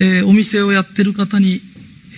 [0.00, 1.60] えー、お店をやってる方に、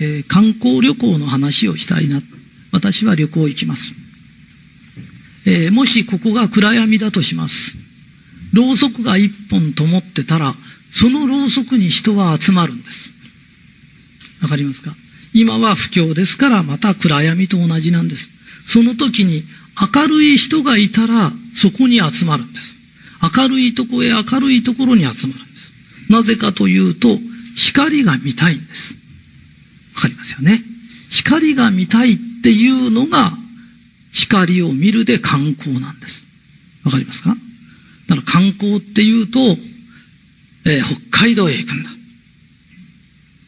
[0.01, 2.23] えー、観光旅行の話をしたいな。
[2.71, 3.93] 私は旅行行きます。
[5.45, 7.75] えー、もしここが暗闇だとします。
[8.53, 10.55] ろうそくが一本灯ってたら、
[10.93, 13.11] そのろうそくに人は集まるんです。
[14.41, 14.95] わかりますか？
[15.35, 18.29] 今は不況ですからまた暗闇と同じなんです。
[18.67, 19.45] その時に
[19.95, 22.77] 明るい人がいたらそこに集まるんです。
[23.37, 25.73] 明るいとこへ明るいところに集まるんです。
[26.11, 27.19] なぜかというと、
[27.55, 28.95] 光が見たいんです。
[29.95, 30.63] わかりますよね。
[31.11, 33.37] 光が見たいっていうのが、
[34.13, 36.23] 光を見るで観光なんです。
[36.85, 37.37] わかりますか？
[38.09, 39.39] だから観光っていうと、
[40.65, 41.91] えー、北海道へ行くんだ。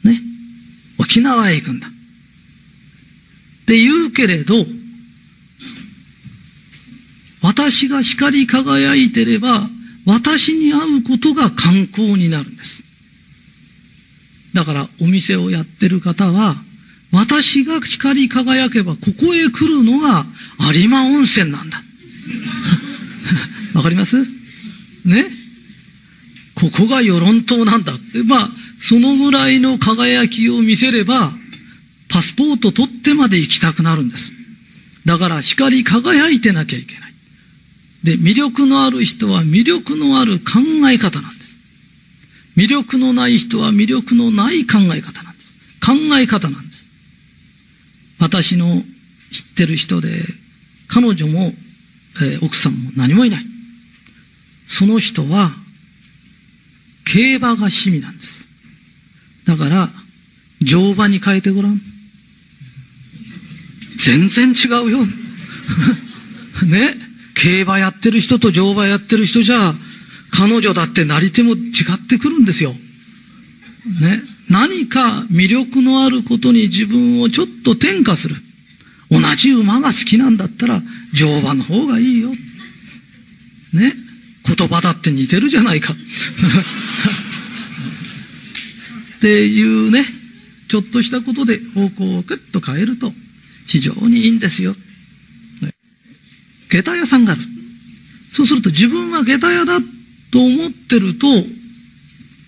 [0.04, 0.20] ね？
[0.98, 1.88] 沖縄へ行くんだ。
[1.88, 1.90] っ
[3.66, 4.54] て言うけれど、
[7.42, 9.68] 私が光り輝いてれば、
[10.06, 12.73] 私に会うことが観光になるんです。
[14.54, 16.56] だからお店をやってる方は、
[17.12, 20.24] 私が光り輝けばここへ来るのが
[20.74, 21.82] 有馬温泉なんだ。
[23.74, 24.16] わかります？
[25.04, 25.26] ね？
[26.54, 27.92] ここが与論島なんだ。
[28.24, 31.36] まあ、そのぐらいの輝きを見せれば、
[32.08, 34.32] パスポート取ってまで行きたくなるんです。
[35.04, 37.14] だから光り輝いてなきゃいけない。
[38.04, 41.43] で、魅力のある人は魅力のある考え方なんです。
[42.56, 45.52] 魅力のない人は魅力のない考え方なんです。
[45.80, 46.86] 考え方なんです。
[48.20, 48.82] 私の
[49.32, 50.24] 知ってる人で、
[50.88, 51.52] 彼女も、
[52.22, 53.46] えー、奥さんも何もいない。
[54.68, 55.52] その人は、
[57.04, 58.46] 競馬が趣味なんです。
[59.44, 59.90] だから、
[60.62, 61.80] 乗馬に変えてごらん。
[63.98, 65.06] 全然違うよ。
[66.66, 66.94] ね。
[67.34, 69.74] 競馬やってる人と乗馬やってる人じゃ、
[70.30, 71.54] 彼女だってなり手も
[71.92, 72.72] ってくるんですよ。
[74.00, 74.22] ね。
[74.48, 78.36] 何か魅力のあることに自分をちょっと転化する。
[79.10, 82.30] 同じ馬が好きなんだったら、乗馬の方がいいよ。
[83.72, 83.94] ね。
[84.46, 85.94] 言葉だって似てるじゃないか。
[89.16, 90.06] っていうね、
[90.68, 93.12] ちょっとしたことで方向をクッと変えると
[93.66, 94.76] 非常にいいんですよ。
[95.62, 95.72] ね
[96.68, 97.42] 下駄屋さんがある。
[98.32, 99.80] そうすると自分は下駄屋だ
[100.30, 101.26] と思ってると、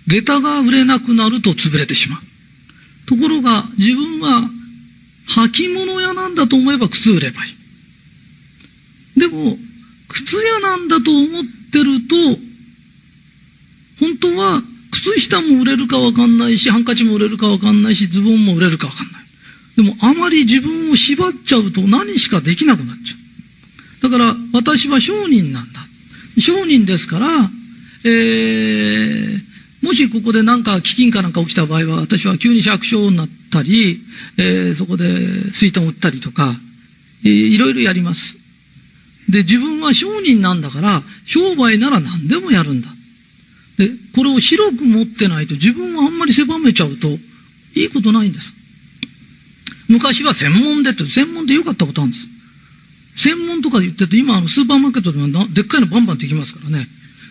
[0.06, 2.20] 下駄が売れなくなると潰れてしまう。
[3.06, 4.48] ところが自分は
[5.28, 7.48] 履物屋なんだと思えば靴売ればい
[9.16, 9.20] い。
[9.20, 9.58] でも、
[10.08, 12.16] 靴屋なんだと思ってると、
[13.98, 19.26] 本当は靴下も売れるかわかんないし、ハンカチも売れるかわかんないし、ズボンも売れるかわかんない。
[19.76, 23.16] でもあまり自分を縛っちゃうと何しかできなくなっちゃ
[24.06, 24.10] う。
[24.10, 25.80] だから私は商人なんだ。
[26.38, 27.28] 商人ですから、
[28.04, 29.40] えー、
[29.86, 34.00] もしここで何か飢饉かなんか起きた場合は、私は急に百姓になったり、
[34.36, 35.04] えー、そこで
[35.52, 36.52] 水遁を打ったりとか、
[37.24, 38.34] えー、いろいろやります。
[39.28, 42.88] で、自分は商人なんだから、商売なら何でもやるんだ。
[43.78, 47.06] で、これを広く持ってないと自分はあんまり狭めちゃうと、
[47.76, 48.52] いいことないんです。
[49.86, 52.26] 昔は専門でって、専門で良かったことなんです。
[53.22, 56.88] 専門とかで言ってると、今あのスーパーマーケットでもでっかいのバンバンできますからね。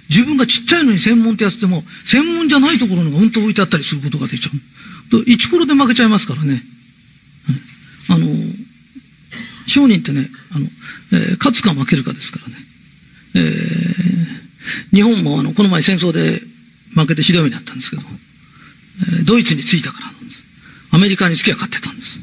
[0.09, 4.59] 自分がちっちゃいのに専門ってやっても、専門じゃないところのがうんと置いてあったりすることが出ちゃう。
[5.09, 6.63] と、一コロで負けちゃいますからね。
[8.09, 8.27] あの、
[9.67, 10.67] 商人ってね、あの、
[11.11, 12.55] えー、勝つか負けるかですからね。
[13.35, 16.41] えー、日本もあの、この前戦争で
[16.93, 18.03] 負けてひどい目にあったんですけど、
[19.01, 20.43] えー、ドイツに着いたからなんです。
[20.91, 22.19] アメリカにつきゃ勝ってたんです。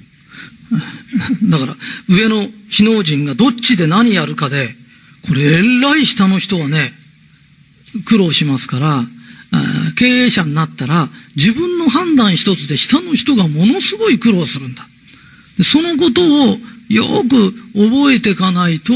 [1.51, 1.77] だから、
[2.09, 4.75] 上の首脳陣がどっちで何やるかで、
[5.23, 6.95] これ、えらい下の人はね、
[8.05, 9.05] 苦労しますから、
[9.97, 14.87] 経営者になったら、自分の判断一つで下の人がものすごい苦労するんだ。
[15.63, 16.23] そのこと
[16.53, 16.59] を
[16.89, 18.93] よく覚えていかないと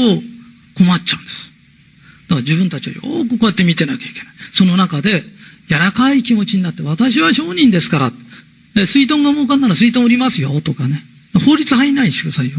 [0.75, 1.51] 困っちゃうんです。
[2.27, 4.27] だから自分たちはよくこうやって見てなきゃいけない。
[4.53, 5.23] その中で、
[5.69, 8.11] 柔らかい気持ちになって、私は商人ですから、
[8.85, 11.03] 水遁が儲かんなら水遁売りますよ、とかね。
[11.45, 12.57] 法律範囲内にしてくださいよ。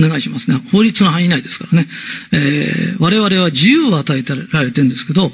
[0.00, 0.60] お願いしますね。
[0.72, 1.88] 法律の範囲内ですからね。
[2.32, 5.30] えー、我々は自由を与えられてるんですけど、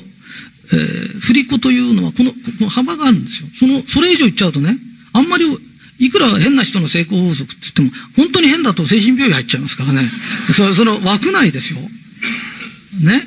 [0.72, 3.48] えー、振り子というのはこの、この幅があるんですよ。
[3.58, 4.76] その、それ以上言っちゃうとね、
[5.12, 5.44] あんまり、
[5.98, 10.10] いくら変な人の成功法則って言っても、本当に変だと精神病院入っちゃいますからね。
[10.52, 11.80] そその枠内ですよ。
[11.80, 13.22] ね。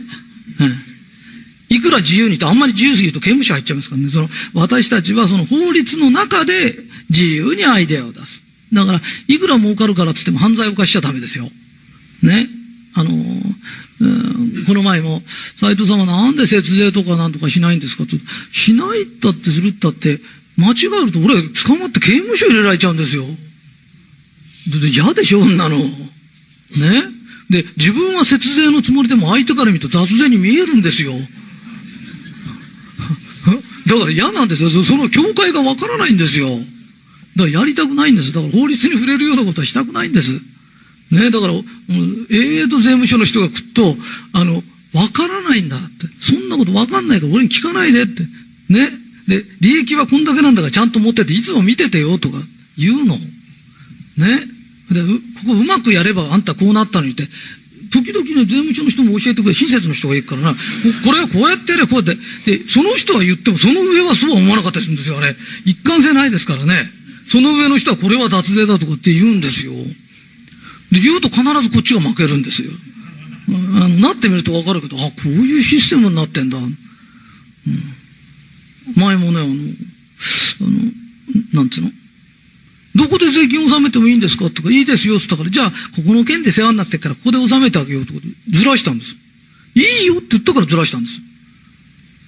[0.60, 1.76] うん。
[1.76, 4.10] いくら自由にと、あんまり自由すぎると刑務所入っちゃいますからね。
[4.10, 6.78] その、私たちはその法律の中で
[7.10, 8.39] 自由にアイデアを出す。
[8.72, 11.50] だから、いくら儲かるからって言っても犯罪を犯しちゃダメですよ。
[12.22, 12.48] ね。
[12.94, 13.12] あの、
[14.68, 15.24] この前も、
[15.56, 18.06] 斎藤様なんで節税とかなんとかしないんですか？
[18.06, 18.16] と。
[18.52, 20.20] しないったってするったって、
[20.58, 23.26] 間違えると俺捕まって刑務所入れられちゃうんですよ。
[24.68, 25.78] で、嫌でしょ、女の。
[25.78, 25.84] ね。
[27.50, 31.14] で、自分は節税のつもりでも相手から見ると脱税に見えるんですよ。
[33.88, 34.70] だから嫌なんですよ。
[34.70, 36.48] その境界がわからないんですよ。
[37.40, 38.34] だからやりたくないんです。
[38.34, 40.32] だから法律に触れるようなことはしたくないんです。
[41.12, 41.54] ね、だから、
[42.30, 43.98] ええと税務署の人がくっと、
[44.34, 44.62] あの、
[44.94, 46.08] わからないんだって。
[46.22, 48.24] そんなことわかんないから俺に聞かないでって。
[48.70, 48.90] ね。
[49.28, 52.38] で、利益はこんだけなんだからちゃんと持ってて、いつも見ててよとか
[52.78, 53.16] 言うの。
[53.16, 54.46] ね。
[54.92, 55.08] で、こ
[55.48, 57.28] こうまくやればあんたこうなったのにって、
[57.92, 62.16] 時々ね、税務署の人も教えてくれ、親切の人がいるからな、これはこうやってやれ、こうやって。
[62.58, 65.36] で、その人は言っても、その上はそうは思わなかったりするんですよ、あれ。
[65.66, 66.99] 一貫性ないですからね。
[67.30, 69.74] その上の人はこれは脱税だとかって言うんですよ。
[70.92, 72.72] で、言うと必ずこっちが負けるんですよ。
[73.48, 73.52] あ
[73.88, 76.58] のなってみるとわかるけど、あ、こういうシステムになってんだ。
[76.58, 76.78] うん、
[78.96, 79.50] 前もね、あの、
[80.62, 80.92] あの、
[81.54, 81.92] なんつうの？
[82.96, 88.20] どこで税金を納めてもいいんですかとか、いいですよって言ったから、じゃあ、ここの県で世話になってっから、ここで納めてあげようとか、
[88.52, 89.16] ずらしたんです。
[89.76, 91.20] いいよって言ったからずらしたんです。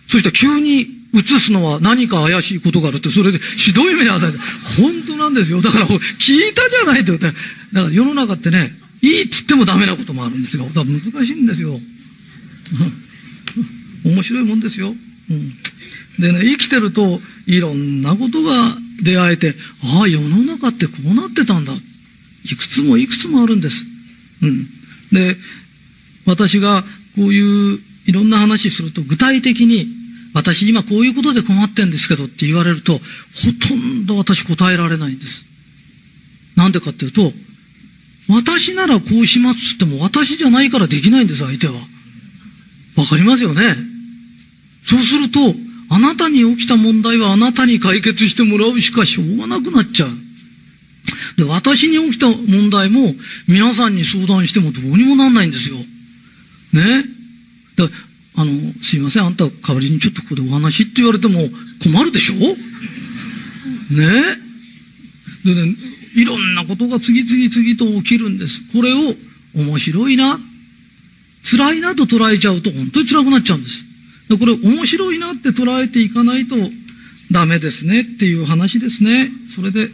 [0.08, 4.40] そしたら急に移すのは何か怪しいことがあるって、それでひどい目に遭わされて、
[4.82, 5.62] 本当なんですよ。
[5.62, 7.26] だから、聞いたじゃないって言って、
[7.74, 10.66] だから世の中ってね、いいって言ってもダメなこともあるんですよ。
[10.66, 11.80] だから難しいんですよ。
[14.06, 14.96] 面白いもんですよ。
[15.30, 15.54] うん。
[16.20, 21.74] でね、生きてると、いろんなことが出会えて、ああ、世の中ってこうなってたんだ。
[22.44, 23.86] いくつもいくつもあるんです。
[24.42, 24.68] うん。
[25.12, 25.38] で、
[26.26, 26.84] 私が
[27.16, 29.88] こういういろんな話すると、具体的に、
[30.34, 33.02] 私今こういうことで困ってんですけどって言われると、ほ
[33.68, 35.44] とんど私答えられないんです。
[36.56, 37.34] なんでかっていうと、
[38.30, 41.74] 私ならこうしますっても私じゃないからできないんです、相手は。
[42.96, 43.76] わかりますよね？
[44.86, 45.40] そうすると、
[45.90, 50.10] あなたに起きた問題はあなたに解決してもらうしかしょうがなくなっちゃう。
[51.38, 53.14] で、私に起きた問題も
[53.48, 55.76] 皆さんに相談してもどうにもなんないんですよ。
[56.74, 57.06] ね？
[58.36, 58.52] あの、
[58.82, 61.40] すいません、あんた代わりにちょっとここでお話って言われても
[61.84, 62.36] 困るでしょ？
[62.36, 62.58] ね？
[65.46, 65.54] え。
[65.54, 65.76] でね、
[66.16, 68.62] いろんなことが次々次と起きるんです。
[68.72, 68.98] これを
[69.56, 70.40] 面白いな、
[71.44, 73.84] 辛いなと捉えちゃうと本当に辛くなっちゃうんです。
[74.30, 76.56] でこれ面白いなって捉えていかないと
[77.32, 79.30] ダメですねっていう話ですね。
[79.54, 79.90] それで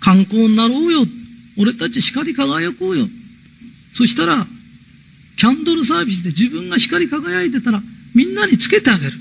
[0.00, 1.06] 観光になろうよ。
[1.58, 3.08] 俺たち光り輝こうよ。
[3.92, 4.46] そしたら、
[5.38, 7.80] キャンドルサービスで自分が光り輝いてたら、
[8.14, 9.12] みんなにつけてあげる。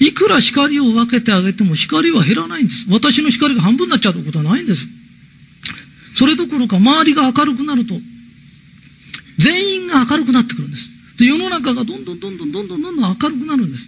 [0.00, 2.86] いくら光を分けてあげても光は減らないんです。
[2.90, 4.84] 私の光が半分になっちゃうことはないんです。
[6.16, 7.94] それどころか周りが明るくなると、
[9.38, 10.90] 全員が明るくなってくるんです。
[11.18, 13.86] で、世の中がどんどんどんどんどんどんどん明るくなるんです。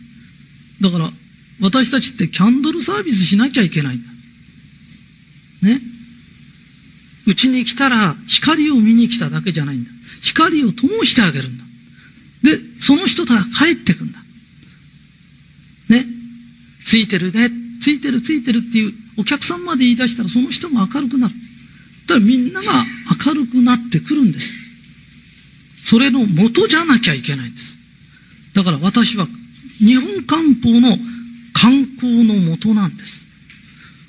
[0.80, 1.12] だから、
[1.60, 4.10] 私たちってキャンドルサービスしなきゃいけないんだ。
[5.62, 5.80] ね。
[7.26, 9.90] うちに来たら光を見に来ただけじゃないんだ。
[10.22, 11.64] 光を灯してあげるんだ。
[12.42, 14.18] で、その人とは帰ってくんだ。
[15.88, 16.06] ね。
[16.84, 17.50] ついてるね。
[17.80, 21.34] ついてるついてるっていうお客さんまで言い出したらその人も明るくなる。
[22.06, 22.72] だからみんなが
[23.26, 24.52] 明るくなってくるんです。
[25.84, 27.76] それの元じゃなきゃいけないんです。
[28.54, 29.26] だから私は
[29.78, 30.96] 日本漢方の
[31.52, 33.22] 観光の元なんです。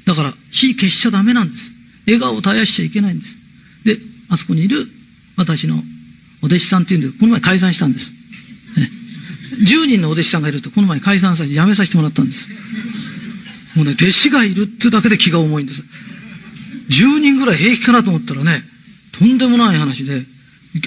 [0.05, 1.74] だから火消しちゃダメなんです。
[2.05, 3.37] 笑顔を絶やしちゃいけないんです。
[3.83, 4.87] で、あそこにいる
[5.35, 5.83] 私の
[6.41, 8.13] お弟子さんっていうんで、この前解散したんです。
[9.63, 12.49] 10人のお弟子さんがいると、この前解散されて辞めさせてもらったんです。
[13.75, 15.83] もうね、弟子がいるってだけで気が重いんです。
[16.89, 18.63] 10人ぐらい平気かなと思ったらね、
[19.11, 20.25] とんでもない話で、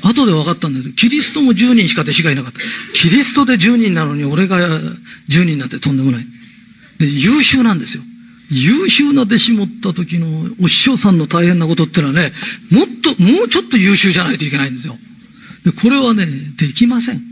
[0.03, 2.61] 後で分かったんだけど、キリストも10人しか弟子がいなかった。
[2.95, 6.27] キリストで10人なのに俺が10人になってとんでもない。
[6.99, 8.03] で、優秀なんですよ。
[8.50, 12.33] 優秀な弟子持った時のお師匠さんの大変なことってのはね、
[12.71, 14.97] もっと、もうちょっと優秀じゃないといけないんですよ。
[15.64, 16.26] で、これはね、
[16.57, 17.23] できません。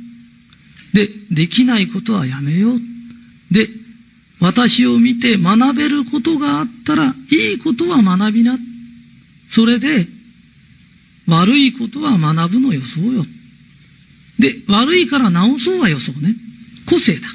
[0.92, 2.80] で、できないことはやめよう。
[3.50, 3.68] で、
[4.40, 8.58] 私を見て学べることがあったら、いいことは学びな。
[9.50, 10.06] それで、
[11.26, 13.24] 悪いことは学ぶの予想よ。
[14.38, 16.34] で、悪いから直そうは予想ね。
[16.84, 17.28] 個性だ。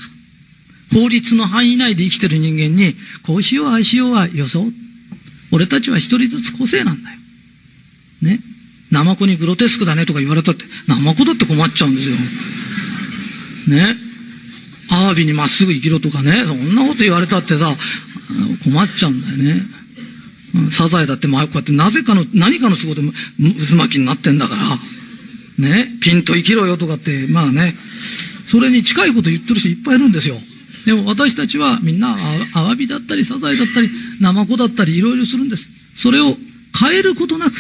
[0.94, 4.72] 法律の範囲内で生きてる人間に、こうしよう、ああしようは予想。
[5.52, 7.18] 俺たちは一人ずつ個性なんだよ。
[8.22, 8.40] ね？
[8.92, 12.16] ナマコにグロテスクだねとか言われたって、ナマコだって困っちゃうんですよ。
[13.68, 13.96] ね？
[14.90, 17.74] アワビにまっすぐ生きろとかね、そんなこと言われたってさ、
[18.64, 19.64] 困っちゃうんだよね。
[20.72, 27.74] サザエだってまあこうやってなぜかの、何かの都合で渦巻きになってんだから、ね、ピンと生きろよとかって、まあね、
[28.46, 30.36] それに近いこと言ってる人いっぱいいるんですよ。
[30.86, 32.16] でも私たちはみんな
[32.54, 35.70] アワビだったりサザエだったりナマコだったりいろいろするんです。
[35.96, 36.36] それを
[36.80, 37.54] 変えることなく、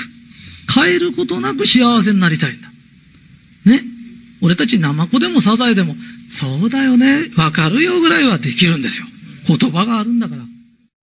[0.73, 2.69] 変えることなく幸せになりたいんだ。
[3.65, 3.83] ね。
[4.41, 5.95] 俺たちナマコでもサザエでも、
[6.29, 9.05] そうだよね、わかるよぐらいはできるんですよ。
[9.47, 10.43] 言葉があるんだから。